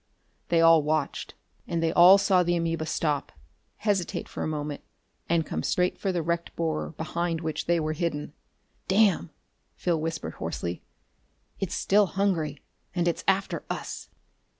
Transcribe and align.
They 0.49 0.61
all 0.61 0.81
watched. 0.81 1.35
And 1.67 1.83
they 1.83 1.91
all 1.93 2.17
saw 2.17 2.41
the 2.41 2.55
amoeba 2.55 2.87
stop, 2.87 3.31
hesitate 3.77 4.27
for 4.27 4.41
a 4.41 4.47
moment 4.47 4.81
and 5.29 5.45
come 5.45 5.61
straight 5.61 5.95
for 5.99 6.11
the 6.11 6.23
wrecked 6.23 6.55
borer 6.55 6.89
behind 6.93 7.41
which 7.41 7.67
they 7.67 7.79
were 7.79 7.93
hidden. 7.93 8.33
"Damn!" 8.87 9.29
Phil 9.75 10.01
whispered 10.01 10.33
hoarsely. 10.33 10.81
"It's 11.59 11.75
still 11.75 12.07
hungry 12.07 12.63
and 12.95 13.07
it's 13.07 13.23
after 13.27 13.63
us!" 13.69 14.09